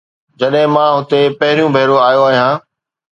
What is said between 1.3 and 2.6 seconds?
پهريون ڀيرو آيو آهيان